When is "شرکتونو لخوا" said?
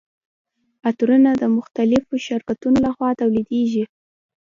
2.27-3.09